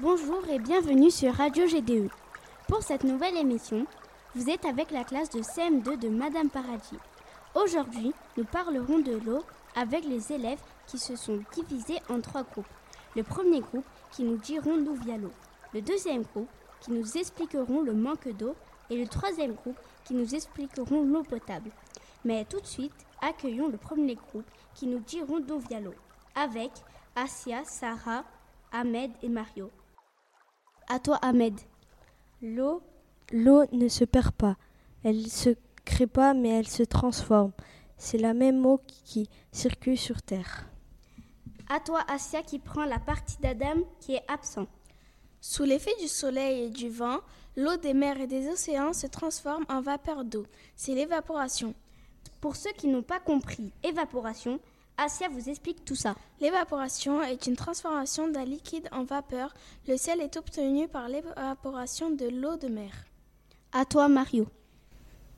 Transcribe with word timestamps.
Bonjour 0.00 0.42
et 0.48 0.58
bienvenue 0.58 1.10
sur 1.10 1.34
Radio 1.34 1.66
GDE. 1.66 2.08
Pour 2.66 2.82
cette 2.82 3.04
nouvelle 3.04 3.36
émission, 3.36 3.86
vous 4.34 4.48
êtes 4.48 4.64
avec 4.64 4.90
la 4.90 5.04
classe 5.04 5.30
de 5.30 5.40
CM2 5.42 5.98
de 5.98 6.08
Madame 6.08 6.48
Paradis. 6.48 6.96
Aujourd'hui, 7.54 8.12
nous 8.36 8.44
parlerons 8.44 8.98
de 8.98 9.12
l'eau 9.24 9.44
avec 9.76 10.04
les 10.04 10.32
élèves 10.32 10.58
qui 10.86 10.98
se 10.98 11.14
sont 11.14 11.40
divisés 11.54 12.00
en 12.08 12.20
trois 12.20 12.42
groupes. 12.42 12.66
Le 13.14 13.22
premier 13.22 13.60
groupe 13.60 13.84
qui 14.10 14.24
nous 14.24 14.38
diront 14.38 14.78
d'où 14.78 14.94
vient 14.94 15.18
l'eau. 15.18 15.32
Le 15.74 15.82
deuxième 15.82 16.22
groupe 16.22 16.48
qui 16.80 16.90
nous 16.90 17.16
expliqueront 17.16 17.82
le 17.82 17.92
manque 17.92 18.28
d'eau. 18.36 18.56
Et 18.90 18.96
le 18.96 19.06
troisième 19.06 19.52
groupe 19.52 19.78
qui 20.04 20.14
nous 20.14 20.34
expliqueront 20.34 21.02
l'eau 21.02 21.22
potable. 21.22 21.70
Mais 22.24 22.44
tout 22.46 22.60
de 22.60 22.66
suite, 22.66 23.06
accueillons 23.20 23.68
le 23.68 23.76
premier 23.76 24.16
groupe 24.16 24.50
qui 24.74 24.86
nous 24.86 25.00
diront 25.00 25.38
d'où 25.38 25.58
vient 25.58 25.80
l'eau. 25.80 25.94
Avec 26.34 26.72
Asia, 27.14 27.62
Sarah, 27.64 28.24
Ahmed 28.72 29.12
et 29.22 29.28
Mario. 29.28 29.70
À 30.92 30.98
toi, 30.98 31.18
Ahmed. 31.22 31.58
L'eau, 32.42 32.82
l'eau 33.32 33.64
ne 33.72 33.88
se 33.88 34.04
perd 34.04 34.32
pas. 34.32 34.58
Elle 35.04 35.26
se 35.26 35.56
crée 35.86 36.06
pas, 36.06 36.34
mais 36.34 36.50
elle 36.50 36.68
se 36.68 36.82
transforme. 36.82 37.52
C'est 37.96 38.18
la 38.18 38.34
même 38.34 38.66
eau 38.66 38.78
qui 38.84 39.30
circule 39.52 39.96
sur 39.96 40.20
Terre. 40.20 40.68
À 41.70 41.80
toi, 41.80 42.00
Asia, 42.08 42.42
qui 42.42 42.58
prend 42.58 42.84
la 42.84 42.98
partie 42.98 43.38
d'Adam 43.40 43.76
qui 44.00 44.16
est 44.16 44.24
absent. 44.28 44.66
Sous 45.40 45.64
l'effet 45.64 45.94
du 45.98 46.08
soleil 46.08 46.64
et 46.64 46.68
du 46.68 46.90
vent, 46.90 47.20
l'eau 47.56 47.78
des 47.78 47.94
mers 47.94 48.20
et 48.20 48.26
des 48.26 48.50
océans 48.50 48.92
se 48.92 49.06
transforme 49.06 49.64
en 49.70 49.80
vapeur 49.80 50.26
d'eau. 50.26 50.44
C'est 50.76 50.94
l'évaporation. 50.94 51.74
Pour 52.42 52.54
ceux 52.54 52.72
qui 52.72 52.88
n'ont 52.88 53.02
pas 53.02 53.18
compris 53.18 53.72
évaporation, 53.82 54.60
Asia 55.02 55.28
vous 55.28 55.48
explique 55.48 55.84
tout 55.84 55.96
ça. 55.96 56.14
L'évaporation 56.40 57.22
est 57.22 57.48
une 57.48 57.56
transformation 57.56 58.28
d'un 58.28 58.44
liquide 58.44 58.88
en 58.92 59.02
vapeur. 59.02 59.52
Le 59.88 59.96
ciel 59.96 60.20
est 60.20 60.36
obtenu 60.36 60.86
par 60.86 61.08
l'évaporation 61.08 62.10
de 62.10 62.28
l'eau 62.28 62.56
de 62.56 62.68
mer. 62.68 62.92
À 63.72 63.84
toi, 63.84 64.06
Mario. 64.06 64.46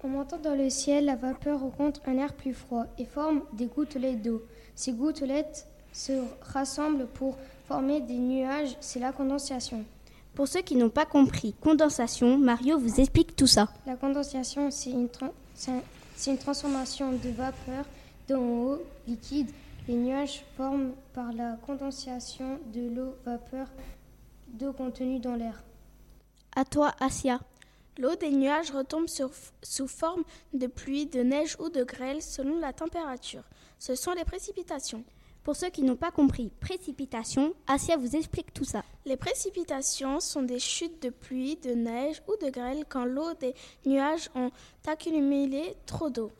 En 0.02 0.08
montant 0.08 0.36
dans 0.36 0.54
le 0.54 0.68
ciel, 0.68 1.06
la 1.06 1.16
vapeur 1.16 1.60
rencontre 1.60 2.02
un 2.06 2.18
air 2.18 2.34
plus 2.34 2.52
froid 2.52 2.84
et 2.98 3.06
forme 3.06 3.40
des 3.54 3.64
gouttelettes 3.64 4.20
d'eau. 4.20 4.42
Ces 4.74 4.92
gouttelettes 4.92 5.66
se 5.94 6.12
rassemblent 6.42 7.06
pour 7.06 7.38
former 7.66 8.02
des 8.02 8.18
nuages, 8.18 8.76
c'est 8.80 9.00
la 9.00 9.12
condensation. 9.12 9.82
Pour 10.34 10.46
ceux 10.46 10.60
qui 10.60 10.76
n'ont 10.76 10.90
pas 10.90 11.06
compris 11.06 11.54
condensation, 11.54 12.36
Mario 12.36 12.78
vous 12.78 13.00
explique 13.00 13.34
tout 13.34 13.46
ça. 13.46 13.68
La 13.86 13.96
condensation, 13.96 14.70
c'est 14.70 14.90
une, 14.90 15.08
une, 16.26 16.38
transformation 16.38 17.12
de 17.12 17.30
vapeur 17.30 17.86
d'eau 18.28 18.36
en 18.36 18.72
eau 18.72 18.82
liquide. 19.06 19.50
Les 19.86 19.94
nuages 19.94 20.44
forment 20.56 20.92
par 21.12 21.32
la 21.32 21.56
condensation 21.66 22.58
de 22.72 22.88
l'eau 22.88 23.14
vapeur 23.24 23.68
d'eau 24.48 24.72
contenue 24.72 25.20
dans 25.20 25.34
l'air. 25.34 25.62
À 26.56 26.64
toi, 26.64 26.94
Asia. 27.00 27.40
L'eau 27.98 28.16
des 28.16 28.30
nuages 28.30 28.70
retombe 28.70 29.06
sous 29.08 29.88
forme 29.88 30.24
de 30.52 30.66
pluie, 30.66 31.06
de 31.06 31.20
neige 31.20 31.56
ou 31.60 31.68
de 31.68 31.84
grêle 31.84 32.22
selon 32.22 32.58
la 32.58 32.72
température. 32.72 33.44
Ce 33.78 33.94
sont 33.94 34.12
les 34.12 34.24
précipitations. 34.24 35.04
Pour 35.44 35.54
ceux 35.54 35.68
qui 35.68 35.82
n'ont 35.82 35.94
pas 35.94 36.10
compris 36.10 36.50
précipitation, 36.60 37.54
Asia 37.66 37.98
vous 37.98 38.16
explique 38.16 38.54
tout 38.54 38.64
ça. 38.64 38.82
Les 39.04 39.18
précipitations 39.18 40.18
sont 40.18 40.42
des 40.42 40.58
chutes 40.58 41.02
de 41.02 41.10
pluie, 41.10 41.56
de 41.56 41.72
neige 41.72 42.22
ou 42.26 42.42
de 42.42 42.50
grêle 42.50 42.84
quand 42.88 43.04
l'eau 43.04 43.34
des 43.34 43.54
nuages 43.84 44.30
ont 44.34 44.50
accumulé 44.86 45.76
trop 45.84 46.08
d'eau. 46.08 46.32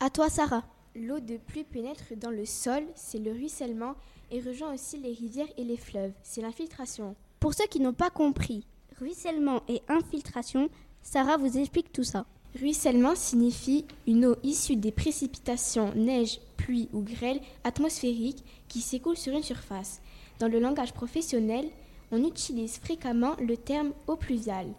À 0.00 0.10
toi, 0.10 0.30
Sarah. 0.30 0.62
L'eau 0.96 1.18
de 1.18 1.38
pluie 1.38 1.64
pénètre 1.64 2.14
dans 2.16 2.30
le 2.30 2.46
sol, 2.46 2.84
c'est 2.94 3.18
le 3.18 3.32
ruissellement, 3.32 3.96
et 4.30 4.40
rejoint 4.40 4.72
aussi 4.72 4.96
les 4.96 5.12
rivières 5.12 5.48
et 5.56 5.64
les 5.64 5.76
fleuves, 5.76 6.12
c'est 6.22 6.40
l'infiltration. 6.40 7.16
Pour 7.40 7.52
ceux 7.52 7.66
qui 7.66 7.80
n'ont 7.80 7.92
pas 7.92 8.10
compris 8.10 8.64
ruissellement 9.00 9.62
et 9.68 9.82
infiltration, 9.88 10.68
Sarah 11.02 11.36
vous 11.36 11.58
explique 11.58 11.92
tout 11.92 12.04
ça. 12.04 12.26
Ruissellement 12.60 13.16
signifie 13.16 13.84
une 14.06 14.24
eau 14.24 14.36
issue 14.44 14.76
des 14.76 14.92
précipitations, 14.92 15.92
neige, 15.96 16.38
pluie 16.56 16.88
ou 16.92 17.00
grêle 17.00 17.40
atmosphérique 17.64 18.44
qui 18.68 18.80
s'écoule 18.80 19.16
sur 19.16 19.34
une 19.34 19.42
surface. 19.42 20.00
Dans 20.38 20.48
le 20.48 20.60
langage 20.60 20.94
professionnel, 20.94 21.68
on 22.12 22.24
utilise 22.24 22.78
fréquemment 22.78 23.34
le 23.40 23.56
terme 23.56 23.94
eau 24.06 24.14
pluviale. 24.14 24.72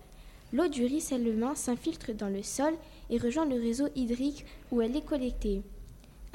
L'eau 0.53 0.69
du 0.69 0.85
ruissellement 0.85 1.55
s'infiltre 1.55 2.13
dans 2.13 2.29
le 2.29 2.41
sol 2.41 2.73
et 3.09 3.17
rejoint 3.17 3.45
le 3.45 3.59
réseau 3.59 3.89
hydrique 3.95 4.45
où 4.71 4.81
elle 4.81 4.95
est 4.95 5.05
collectée. 5.05 5.61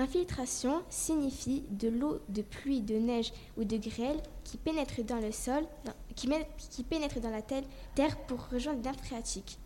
Infiltration 0.01 0.83
signifie 0.89 1.63
de 1.69 1.89
l'eau 1.89 2.21
de 2.31 2.41
pluie, 2.41 2.81
de 2.81 2.95
neige 2.95 3.35
ou 3.59 3.65
de 3.65 3.77
grêle 3.77 4.23
qui 4.45 4.57
pénètre 4.57 5.03
dans 5.05 5.21
la 7.31 7.43
terre 7.43 8.17
pour 8.27 8.49
rejoindre 8.49 8.83
l'air 8.83 8.97
phréatique. 8.97 9.59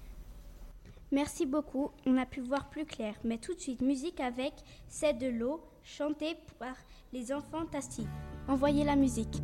Merci 1.12 1.46
beaucoup, 1.46 1.92
on 2.04 2.16
a 2.16 2.26
pu 2.26 2.40
voir 2.40 2.68
plus 2.68 2.84
clair. 2.84 3.14
Mais 3.22 3.38
tout 3.38 3.54
de 3.54 3.60
suite, 3.60 3.80
musique 3.80 4.18
avec 4.18 4.54
C'est 4.88 5.16
de 5.16 5.28
l'eau, 5.28 5.60
chantée 5.84 6.36
par 6.58 6.74
les 7.12 7.32
enfants 7.32 7.66
Tasty. 7.70 8.04
Envoyez 8.48 8.82
la 8.82 8.96
musique. 8.96 9.40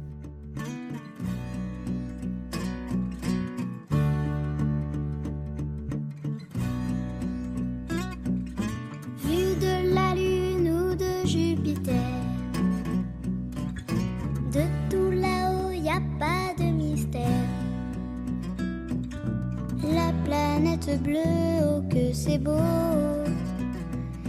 Planète 20.91 21.03
bleue 21.03 21.89
que 21.91 22.13
c'est 22.13 22.39
beau, 22.39 22.57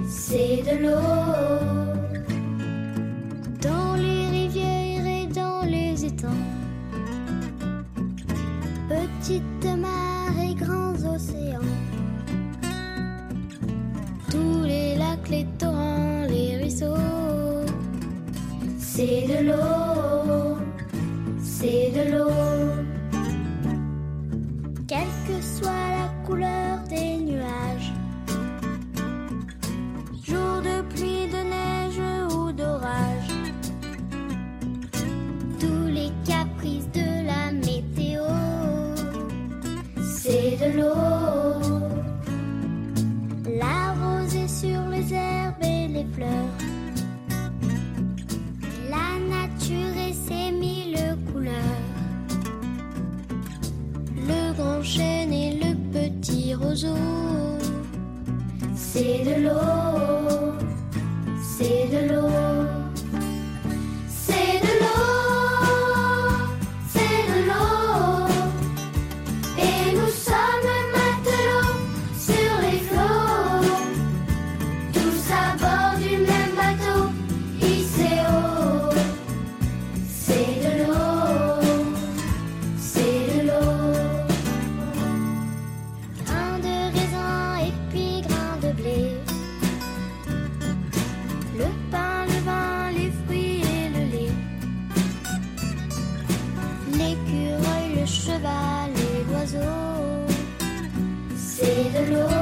c'est 0.07 0.63
de 0.63 0.83
l'eau. 0.83 0.97
Dans 3.61 3.95
les 3.95 4.29
rivières 4.29 5.05
et 5.05 5.27
dans 5.27 5.63
les 5.65 6.05
étangs, 6.05 6.27
petites 8.89 9.77
mares 9.77 10.39
et 10.41 10.55
grands 10.55 11.15
océans, 11.15 11.59
tous 14.29 14.63
les 14.63 14.95
lacs, 14.97 15.29
les 15.29 15.45
torrents, 15.57 16.25
les 16.27 16.57
ruisseaux, 16.57 16.95
c'est 18.77 19.27
de 19.27 19.47
l'eau, 19.47 20.57
c'est 21.41 21.91
de 21.91 22.11
l'eau. 22.11 22.29
Quelle 24.87 25.07
que 25.27 25.41
soit 25.41 25.80
le 98.01 98.07
cheval 98.07 98.89
et 98.95 99.31
l'oiseau, 99.31 100.25
c'est 101.35 101.93
de 101.93 102.13
l'eau. 102.13 102.40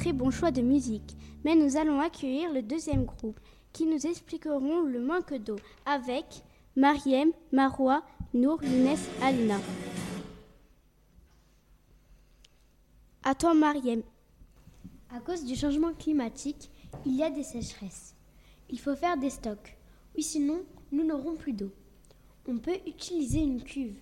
Très 0.00 0.12
bon 0.14 0.30
choix 0.30 0.50
de 0.50 0.62
musique. 0.62 1.14
Mais 1.44 1.54
nous 1.54 1.76
allons 1.76 2.00
accueillir 2.00 2.50
le 2.54 2.62
deuxième 2.62 3.04
groupe 3.04 3.38
qui 3.70 3.84
nous 3.84 4.06
expliqueront 4.06 4.80
le 4.80 4.98
manque 4.98 5.34
d'eau 5.34 5.56
avec 5.84 6.42
Mariem, 6.74 7.32
Marois, 7.52 8.02
Nour, 8.32 8.64
Younes, 8.64 8.96
Alina. 9.22 9.58
À 13.22 13.34
toi 13.34 13.52
Mariem. 13.52 14.02
À 15.14 15.20
cause 15.20 15.44
du 15.44 15.54
changement 15.54 15.92
climatique, 15.92 16.70
il 17.04 17.16
y 17.16 17.22
a 17.22 17.28
des 17.28 17.42
sécheresses. 17.42 18.14
Il 18.70 18.80
faut 18.80 18.96
faire 18.96 19.18
des 19.18 19.28
stocks. 19.28 19.76
Oui, 20.16 20.22
sinon, 20.22 20.62
nous 20.92 21.04
n'aurons 21.04 21.36
plus 21.36 21.52
d'eau. 21.52 21.72
On 22.48 22.56
peut 22.56 22.78
utiliser 22.86 23.40
une 23.40 23.62
cuve. 23.62 24.00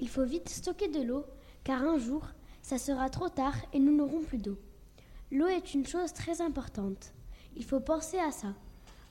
Il 0.00 0.10
faut 0.10 0.24
vite 0.24 0.50
stocker 0.50 0.88
de 0.88 1.00
l'eau, 1.00 1.24
car 1.64 1.82
un 1.82 1.96
jour, 1.96 2.26
ça 2.60 2.76
sera 2.76 3.08
trop 3.08 3.30
tard 3.30 3.56
et 3.72 3.78
nous 3.78 3.96
n'aurons 3.96 4.20
plus 4.20 4.38
d'eau. 4.38 4.58
L'eau 5.32 5.46
est 5.46 5.74
une 5.74 5.86
chose 5.86 6.12
très 6.12 6.40
importante. 6.40 7.12
Il 7.56 7.64
faut 7.64 7.78
penser 7.78 8.18
à 8.18 8.32
ça. 8.32 8.48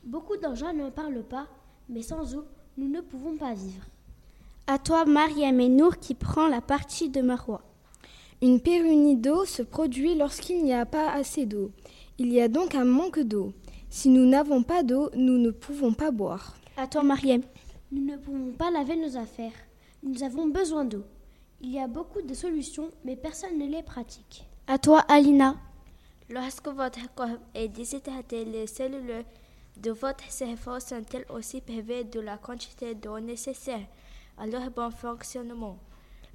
Beaucoup 0.03 0.35
d'engins 0.35 0.73
n'en 0.73 0.91
parlent 0.91 1.23
pas, 1.23 1.47
mais 1.87 2.01
sans 2.01 2.35
eau, 2.35 2.43
nous 2.77 2.89
ne 2.89 2.99
pouvons 2.99 3.37
pas 3.37 3.53
vivre. 3.53 3.85
À 4.67 4.77
toi, 4.79 5.05
Mariam 5.05 5.59
et 5.61 5.69
Nour 5.69 5.97
qui 5.97 6.15
prend 6.15 6.47
la 6.47 6.59
partie 6.59 7.09
de 7.09 7.21
Marois. 7.21 7.61
Une 8.41 8.59
pénurie 8.59 9.15
d'eau 9.15 9.45
se 9.45 9.61
produit 9.61 10.15
lorsqu'il 10.15 10.63
n'y 10.63 10.73
a 10.73 10.85
pas 10.85 11.09
assez 11.11 11.45
d'eau. 11.45 11.71
Il 12.17 12.33
y 12.33 12.41
a 12.41 12.49
donc 12.49 12.75
un 12.75 12.85
manque 12.85 13.19
d'eau. 13.19 13.53
Si 13.89 14.09
nous 14.09 14.25
n'avons 14.25 14.61
pas 14.61 14.83
d'eau, 14.83 15.09
nous 15.15 15.37
ne 15.37 15.51
pouvons 15.51 15.93
pas 15.93 16.11
boire. 16.11 16.57
À 16.75 16.85
toi, 16.87 17.01
Mariam. 17.01 17.41
Nous 17.91 18.05
ne 18.05 18.17
pouvons 18.17 18.51
pas 18.51 18.71
laver 18.71 18.97
nos 18.97 19.15
affaires. 19.15 19.53
Nous 20.03 20.21
avons 20.21 20.47
besoin 20.47 20.83
d'eau. 20.83 21.03
Il 21.61 21.71
y 21.71 21.79
a 21.79 21.87
beaucoup 21.87 22.21
de 22.21 22.33
solutions, 22.33 22.89
mais 23.05 23.15
personne 23.15 23.57
ne 23.57 23.67
les 23.67 23.83
pratique. 23.83 24.45
À 24.67 24.77
toi, 24.77 24.99
Alina. 25.07 25.55
Lorsque 26.31 26.67
votre 26.67 26.99
corps 27.15 27.39
est 27.55 27.69
déshydraté, 27.69 28.45
les 28.45 28.67
cellules 28.67 29.25
de 29.77 29.89
votre 29.89 30.29
cerveau 30.31 30.79
sont-elles 30.79 31.25
aussi 31.29 31.59
privées 31.59 32.03
de 32.03 32.19
la 32.19 32.37
quantité 32.37 32.93
d'eau 32.93 33.19
nécessaire 33.19 33.87
à 34.37 34.45
leur 34.45 34.69
bon 34.69 34.91
fonctionnement? 34.91 35.79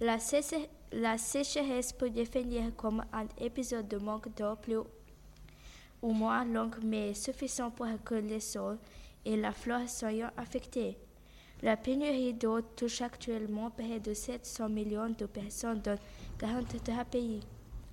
La, 0.01 0.19
sécheresse 0.19 1.93
peut 1.93 2.11
définir 2.11 2.75
comme 2.77 3.05
un 3.13 3.27
épisode 3.39 3.87
de 3.87 3.99
manque 3.99 4.35
d'eau 4.37 4.57
plus 4.57 4.79
ou 6.03 6.13
moins 6.13 6.45
long, 6.45 6.73
mais 6.83 7.15
suffisant 7.15 7.71
pour 7.71 7.87
que 8.05 8.17
les 8.17 8.41
sols 8.41 8.79
et 9.25 9.37
la 9.37 9.53
flore 9.53 9.89
soient 9.89 10.33
affectés. 10.37 10.99
La 11.63 11.77
pénurie 11.77 12.35
d'eau 12.35 12.61
touche 12.63 13.01
actuellement 13.01 13.71
près 13.71 14.01
de 14.01 14.13
700 14.13 14.69
millions 14.71 15.15
de 15.17 15.27
personnes 15.27 15.81
dans 15.83 15.99
43 16.39 17.05
pays. 17.05 17.41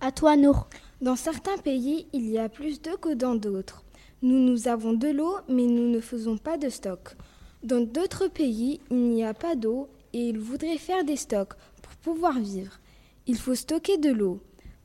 À 0.03 0.11
toi, 0.11 0.35
Nour. 0.35 0.67
Dans 0.99 1.15
certains 1.15 1.59
pays, 1.59 2.07
il 2.11 2.27
y 2.27 2.39
a 2.39 2.49
plus 2.49 2.81
d'eau 2.81 2.97
que 2.97 3.13
dans 3.13 3.35
d'autres. 3.35 3.83
Nous, 4.23 4.39
nous 4.39 4.67
avons 4.67 4.93
de 4.93 5.07
l'eau, 5.07 5.35
mais 5.47 5.67
nous 5.67 5.91
ne 5.91 5.99
faisons 5.99 6.37
pas 6.37 6.57
de 6.57 6.69
stock. 6.69 7.15
Dans 7.61 7.85
d'autres 7.85 8.27
pays, 8.27 8.81
il 8.89 9.09
n'y 9.11 9.23
a 9.23 9.35
pas 9.35 9.53
d'eau 9.53 9.89
et 10.13 10.29
ils 10.29 10.39
voudraient 10.39 10.79
faire 10.79 11.03
des 11.03 11.17
stocks 11.17 11.53
pour 11.83 11.93
pouvoir 11.97 12.39
vivre. 12.39 12.79
Il 13.27 13.37
faut 13.37 13.53
stocker 13.53 13.99
de 13.99 14.11
l'eau. 14.11 14.39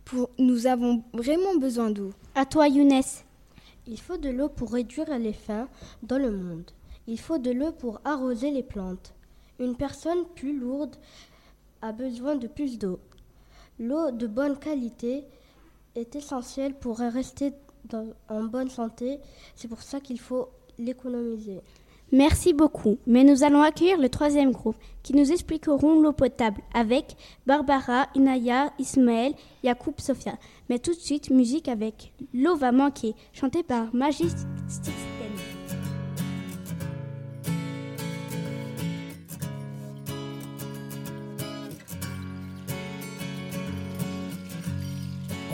Pour... 0.05 0.29
Nous 0.39 0.67
avons 0.67 1.03
vraiment 1.15 1.57
besoin 1.57 1.91
d'eau. 1.91 2.11
À 2.35 2.45
toi, 2.45 2.69
Younes. 2.69 3.01
Il 3.87 3.99
faut 3.99 4.19
de 4.19 4.29
l'eau 4.29 4.51
pour 4.51 4.75
réduire 4.75 5.19
les 5.19 5.33
faim 5.33 5.67
dans 6.03 6.19
le 6.19 6.31
monde. 6.31 6.71
Il 7.07 7.19
faut 7.19 7.39
de 7.39 7.53
l'eau 7.53 7.73
pour 7.73 8.03
arroser 8.05 8.51
les 8.51 8.63
plantes. 8.63 9.15
Une 9.61 9.77
personne 9.77 10.27
plus 10.35 10.59
lourde 10.59 10.97
a 11.81 11.93
besoin 11.93 12.37
de 12.37 12.49
plus 12.49 12.79
d'eau. 12.79 13.01
L'eau 13.79 14.11
de 14.11 14.27
bonne 14.27 14.59
qualité 14.59 15.25
est 15.95 16.17
essentielle 16.17 16.75
pour 16.75 16.99
rester 16.99 17.53
en 18.29 18.45
bonne 18.45 18.71
santé. 18.71 19.19
C'est 19.55 19.69
pour 19.69 19.83
ça 19.83 20.01
qu'il 20.01 20.19
faut 20.19 20.49
l'économiser. 20.79 21.61
Merci 22.13 22.53
beaucoup. 22.53 22.99
Mais 23.07 23.25
nous 23.25 23.43
allons 23.43 23.63
accueillir 23.63 23.99
le 23.99 24.09
troisième 24.09 24.53
groupe 24.53 24.77
qui 25.03 25.15
nous 25.15 25.33
expliqueront 25.33 26.01
l'eau 26.01 26.13
potable 26.13 26.63
avec 26.73 27.17
Barbara, 27.47 28.07
Inaya, 28.15 28.73
Ismaël, 28.79 29.35
Yacoub, 29.65 29.95
Sofia. 29.99 30.39
Mais 30.69 30.79
tout 30.79 30.95
de 30.95 31.01
suite, 31.01 31.31
musique 31.31 31.69
avec 31.69 32.13
L'eau 32.33 32.57
va 32.57 32.71
manquer, 32.71 33.15
chantée 33.33 33.63
par 33.63 33.93
Magis 33.95 34.35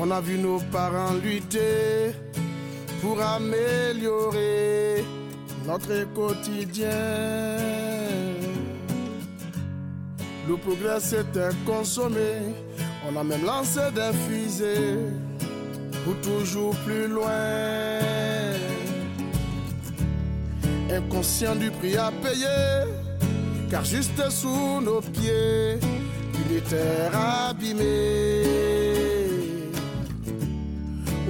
On 0.04 0.10
a 0.10 0.20
vu 0.20 0.36
nos 0.36 0.58
parents 0.72 1.14
lutter 1.22 2.10
pour 3.00 3.22
améliorer 3.22 5.04
notre 5.64 6.12
quotidien. 6.12 6.88
Le 10.48 10.56
progrès 10.56 10.98
s'était 10.98 11.54
consommé, 11.64 12.32
on 13.08 13.16
a 13.16 13.22
même 13.22 13.44
lancé 13.44 13.78
des 13.94 14.10
fusées 14.26 14.98
pour 16.04 16.16
toujours 16.20 16.74
plus 16.84 17.06
loin. 17.06 18.00
Inconscient 20.90 21.54
du 21.54 21.70
prix 21.70 21.96
à 21.96 22.10
payer, 22.10 22.90
car 23.70 23.84
juste 23.84 24.30
sous 24.30 24.80
nos 24.80 25.00
pieds, 25.00 25.78
une 26.34 26.60
terre 26.62 27.16
abîmée. 27.48 28.41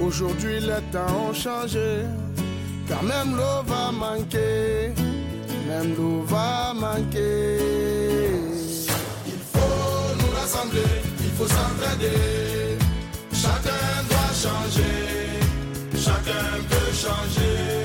Aujourd'hui 0.01 0.59
les 0.59 0.81
temps 0.91 1.29
ont 1.29 1.33
changé, 1.33 2.01
car 2.87 3.03
même 3.03 3.35
l'eau 3.35 3.63
va 3.65 3.91
manquer. 3.91 4.93
même 5.67 5.95
l'eau 5.95 6.23
va 6.25 6.73
manquer. 6.73 7.57
Il 9.27 9.39
faut 9.53 10.15
nous 10.19 10.31
rassembler, 10.39 10.81
il 11.19 11.31
faut 11.37 11.47
s'entraider. 11.47 12.77
Chacun 13.33 13.85
doit 14.09 14.33
changer, 14.43 14.97
chacun 15.95 16.45
peut 16.69 16.93
changer. 16.93 17.82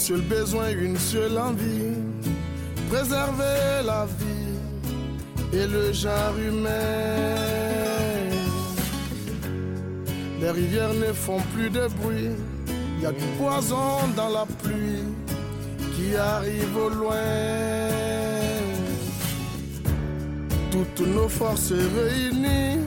Seul 0.00 0.22
besoin, 0.22 0.70
une 0.70 0.96
seule 0.96 1.36
envie, 1.36 1.94
préserver 2.88 3.84
la 3.84 4.06
vie 4.18 5.58
et 5.58 5.66
le 5.66 5.92
genre 5.92 6.34
humain. 6.38 6.70
Les 10.40 10.50
rivières 10.52 10.94
ne 10.94 11.12
font 11.12 11.40
plus 11.54 11.68
de 11.68 11.86
bruit, 12.00 12.30
il 12.96 13.02
y 13.02 13.06
a 13.06 13.12
du 13.12 13.26
poison 13.38 13.98
dans 14.16 14.30
la 14.30 14.46
pluie 14.62 15.04
qui 15.94 16.16
arrive 16.16 16.76
au 16.78 16.88
loin. 16.88 17.90
Toutes 20.70 21.06
nos 21.06 21.28
forces 21.28 21.74
réunies 21.98 22.86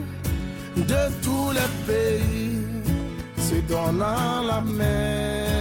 de 0.76 1.02
tous 1.22 1.52
les 1.52 1.70
pays 1.86 2.58
se 3.38 3.54
donnant 3.72 4.42
la 4.48 4.60
main. 4.62 5.53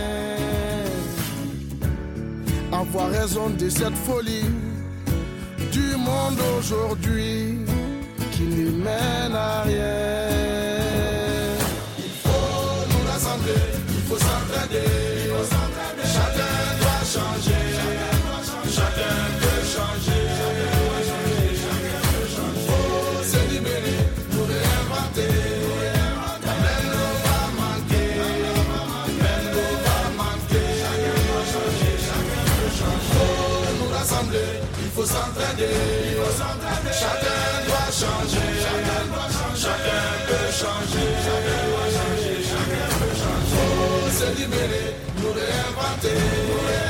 Avoir 2.73 3.11
raison 3.11 3.51
de 3.51 3.69
cette 3.69 3.95
folie 3.95 4.49
du 5.71 5.95
monde 5.95 6.39
aujourd'hui 6.57 7.59
qui 8.31 8.43
ne 8.43 8.71
mène 8.71 9.35
à 9.35 9.61
rien. 9.61 10.12
Il 35.03 35.03
faut 35.03 35.05
s'entraider. 35.05 35.67
Chacun 36.93 37.65
doit 37.65 37.91
changer, 37.91 38.47
chacun 38.63 39.03
peut 40.27 40.51
changer. 40.51 40.95
Il 40.95 41.01
faut 43.49 44.09
se 44.09 44.27
libérer, 44.39 44.87
nous 45.17 45.33
réinventer. 45.33 46.13
Même 46.13 46.82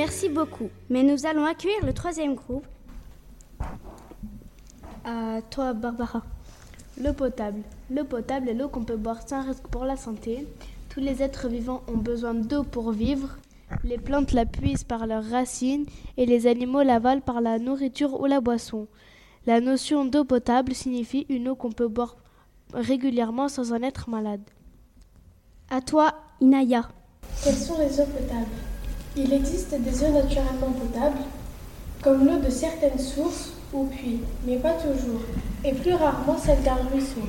Merci 0.00 0.30
beaucoup. 0.30 0.70
Mais 0.88 1.02
nous 1.02 1.26
allons 1.26 1.44
accueillir 1.44 1.84
le 1.84 1.92
troisième 1.92 2.34
groupe. 2.34 2.64
À 5.04 5.42
toi, 5.50 5.74
Barbara. 5.74 6.22
L'eau 6.98 7.12
potable. 7.12 7.60
L'eau 7.90 8.04
potable 8.04 8.48
est 8.48 8.54
l'eau 8.54 8.70
qu'on 8.70 8.82
peut 8.82 8.96
boire 8.96 9.28
sans 9.28 9.46
risque 9.46 9.68
pour 9.68 9.84
la 9.84 9.98
santé. 9.98 10.48
Tous 10.88 11.00
les 11.00 11.22
êtres 11.22 11.48
vivants 11.48 11.82
ont 11.86 11.98
besoin 11.98 12.32
d'eau 12.32 12.62
pour 12.62 12.92
vivre. 12.92 13.36
Les 13.84 13.98
plantes 13.98 14.32
la 14.32 14.46
puisent 14.46 14.84
par 14.84 15.06
leurs 15.06 15.28
racines 15.28 15.84
et 16.16 16.24
les 16.24 16.46
animaux 16.46 16.82
l'avalent 16.82 17.20
par 17.20 17.42
la 17.42 17.58
nourriture 17.58 18.22
ou 18.22 18.24
la 18.24 18.40
boisson. 18.40 18.88
La 19.44 19.60
notion 19.60 20.06
d'eau 20.06 20.24
potable 20.24 20.74
signifie 20.74 21.26
une 21.28 21.46
eau 21.48 21.56
qu'on 21.56 21.72
peut 21.72 21.88
boire 21.88 22.16
régulièrement 22.72 23.48
sans 23.50 23.74
en 23.74 23.82
être 23.82 24.08
malade. 24.08 24.48
À 25.68 25.82
toi, 25.82 26.14
Inaya. 26.40 26.88
Quelles 27.44 27.54
sont 27.54 27.78
les 27.78 28.00
eaux 28.00 28.06
potables? 28.06 28.69
Il 29.16 29.32
existe 29.32 29.74
des 29.74 30.04
eaux 30.04 30.12
naturellement 30.12 30.70
potables, 30.70 31.18
comme 32.02 32.24
l'eau 32.26 32.38
de 32.38 32.50
certaines 32.50 32.98
sources 32.98 33.50
ou 33.72 33.84
puits, 33.84 34.20
mais 34.46 34.56
pas 34.56 34.74
toujours, 34.74 35.20
et 35.64 35.72
plus 35.72 35.94
rarement 35.94 36.38
celle 36.38 36.62
d'un 36.62 36.76
ruisseau. 36.92 37.22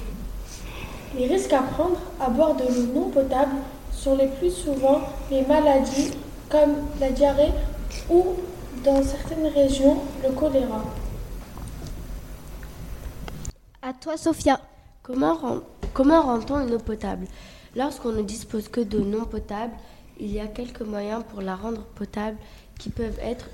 Les 1.17 1.27
risques 1.27 1.53
à 1.53 1.61
prendre 1.63 1.99
à 2.19 2.29
boire 2.29 2.55
de 2.55 2.63
l'eau 2.63 2.93
non 2.93 3.09
potable 3.09 3.55
sont 3.91 4.15
les 4.15 4.27
plus 4.27 4.51
souvent 4.51 5.01
les 5.29 5.41
maladies 5.41 6.11
comme 6.49 6.75
la 6.99 7.11
diarrhée 7.11 7.51
ou, 8.09 8.25
dans 8.83 9.03
certaines 9.03 9.47
régions, 9.47 9.97
le 10.23 10.31
choléra. 10.31 10.83
À 13.81 13.93
toi, 13.93 14.15
Sophia. 14.17 14.59
Comment, 15.03 15.33
rend- 15.35 15.61
comment 15.93 16.21
rend-on 16.21 16.59
une 16.65 16.75
eau 16.75 16.79
potable? 16.79 17.25
Lorsqu'on 17.75 18.11
ne 18.11 18.21
dispose 18.21 18.67
que 18.69 18.81
d'eau 18.81 19.03
non 19.03 19.25
potable, 19.25 19.73
il 20.19 20.31
y 20.31 20.39
a 20.39 20.47
quelques 20.47 20.81
moyens 20.81 21.23
pour 21.29 21.41
la 21.41 21.55
rendre 21.55 21.83
potable 21.83 22.37
qui 22.79 22.89
peuvent 22.89 23.19
être 23.21 23.49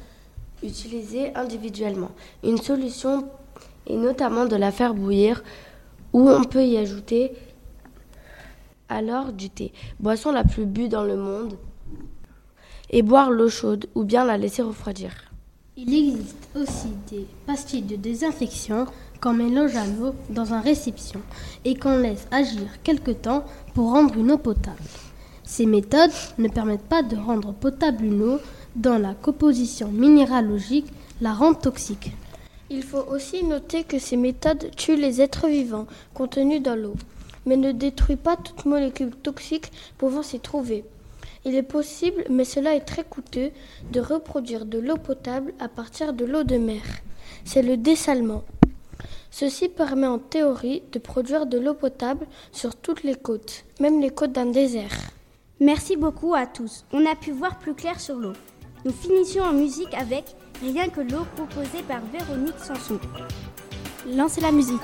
utilisés 0.63 1.35
individuellement. 1.35 2.11
Une 2.43 2.57
solution 2.57 3.27
est 3.87 3.95
notamment 3.95 4.45
de 4.45 4.55
la 4.55 4.71
faire 4.71 4.93
bouillir 4.93 5.43
ou 6.13 6.29
on 6.29 6.43
peut 6.43 6.65
y 6.65 6.77
ajouter 6.77 7.33
alors 8.89 9.33
du 9.33 9.49
thé, 9.49 9.73
boisson 9.99 10.31
la 10.31 10.43
plus 10.43 10.65
bue 10.65 10.87
dans 10.87 11.03
le 11.03 11.17
monde, 11.17 11.57
et 12.89 13.01
boire 13.01 13.31
l'eau 13.31 13.49
chaude 13.49 13.87
ou 13.95 14.03
bien 14.03 14.23
la 14.23 14.37
laisser 14.37 14.61
refroidir. 14.61 15.11
Il 15.75 15.93
existe 15.93 16.49
aussi 16.55 16.89
des 17.09 17.27
pastilles 17.45 17.81
de 17.81 17.97
désinfection 17.97 18.87
qu'on 19.21 19.33
mélange 19.33 19.75
à 19.75 19.85
l'eau 19.85 20.15
dans 20.29 20.53
un 20.53 20.61
récipient 20.61 21.21
et 21.65 21.75
qu'on 21.75 21.97
laisse 21.97 22.27
agir 22.31 22.81
quelque 22.83 23.11
temps 23.11 23.45
pour 23.73 23.91
rendre 23.91 24.17
une 24.17 24.31
eau 24.31 24.37
potable. 24.37 24.77
Ces 25.47 25.65
méthodes 25.65 26.11
ne 26.37 26.49
permettent 26.49 26.81
pas 26.81 27.03
de 27.03 27.15
rendre 27.15 27.53
potable 27.53 28.03
une 28.03 28.21
eau 28.21 28.39
dans 28.75 28.97
la 28.97 29.13
composition 29.13 29.87
minéralogique 29.87 30.87
la 31.21 31.33
rendent 31.33 31.61
toxique. 31.61 32.11
Il 32.69 32.83
faut 32.83 33.05
aussi 33.09 33.45
noter 33.45 33.85
que 33.85 33.97
ces 33.97 34.17
méthodes 34.17 34.69
tuent 34.75 34.97
les 34.97 35.21
êtres 35.21 35.47
vivants 35.47 35.87
contenus 36.13 36.61
dans 36.61 36.75
l'eau, 36.75 36.95
mais 37.45 37.55
ne 37.55 37.71
détruisent 37.71 38.17
pas 38.21 38.35
toute 38.35 38.65
molécule 38.65 39.11
toxique 39.11 39.71
pouvant 39.97 40.21
s'y 40.21 40.41
trouver. 40.41 40.83
Il 41.45 41.55
est 41.55 41.63
possible, 41.63 42.25
mais 42.29 42.43
cela 42.43 42.75
est 42.75 42.81
très 42.81 43.05
coûteux, 43.05 43.51
de 43.93 44.01
reproduire 44.01 44.65
de 44.65 44.79
l'eau 44.79 44.97
potable 44.97 45.53
à 45.61 45.69
partir 45.69 46.11
de 46.11 46.25
l'eau 46.25 46.43
de 46.43 46.57
mer. 46.57 46.83
C'est 47.45 47.61
le 47.61 47.77
dessalement. 47.77 48.43
Ceci 49.31 49.69
permet 49.69 50.07
en 50.07 50.19
théorie 50.19 50.83
de 50.91 50.99
produire 50.99 51.45
de 51.45 51.57
l'eau 51.57 51.73
potable 51.73 52.27
sur 52.51 52.75
toutes 52.75 53.03
les 53.03 53.15
côtes, 53.15 53.63
même 53.79 54.01
les 54.01 54.09
côtes 54.09 54.33
d'un 54.33 54.47
désert. 54.47 54.91
Merci 55.59 55.97
beaucoup 55.97 56.35
à 56.35 56.45
tous. 56.45 56.85
On 56.93 57.03
a 57.07 57.15
pu 57.15 57.31
voir 57.31 57.57
plus 57.57 57.73
clair 57.73 57.99
sur 57.99 58.15
l'eau. 58.15 58.33
Nous 58.85 58.91
finissions 58.91 59.43
en 59.43 59.53
musique 59.53 59.93
avec 59.95 60.35
Rien 60.61 60.89
que 60.89 61.01
l'eau 61.01 61.25
proposée 61.35 61.83
par 61.87 62.01
Véronique 62.11 62.59
Sanson. 62.59 62.99
Lancez 64.07 64.41
la 64.41 64.51
musique. 64.51 64.81